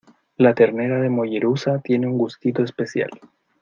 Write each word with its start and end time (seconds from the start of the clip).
La 0.35 0.55
ternera 0.55 0.97
de 0.99 1.11
Mollerussa 1.11 1.77
tiene 1.77 2.07
un 2.07 2.17
gustito 2.17 2.63
especial. 2.63 3.11